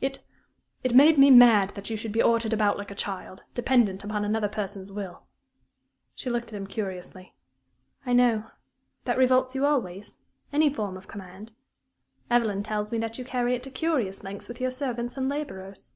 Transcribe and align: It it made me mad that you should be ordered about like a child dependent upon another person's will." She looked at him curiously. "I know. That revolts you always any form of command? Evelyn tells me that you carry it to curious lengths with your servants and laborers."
It 0.00 0.20
it 0.84 0.94
made 0.94 1.18
me 1.18 1.32
mad 1.32 1.70
that 1.70 1.90
you 1.90 1.96
should 1.96 2.12
be 2.12 2.22
ordered 2.22 2.52
about 2.52 2.78
like 2.78 2.92
a 2.92 2.94
child 2.94 3.42
dependent 3.54 4.04
upon 4.04 4.24
another 4.24 4.46
person's 4.46 4.92
will." 4.92 5.24
She 6.14 6.30
looked 6.30 6.52
at 6.52 6.54
him 6.54 6.68
curiously. 6.68 7.34
"I 8.06 8.12
know. 8.12 8.44
That 9.04 9.18
revolts 9.18 9.56
you 9.56 9.66
always 9.66 10.18
any 10.52 10.72
form 10.72 10.96
of 10.96 11.08
command? 11.08 11.54
Evelyn 12.30 12.62
tells 12.62 12.92
me 12.92 12.98
that 12.98 13.18
you 13.18 13.24
carry 13.24 13.56
it 13.56 13.64
to 13.64 13.70
curious 13.72 14.22
lengths 14.22 14.46
with 14.46 14.60
your 14.60 14.70
servants 14.70 15.16
and 15.16 15.28
laborers." 15.28 15.90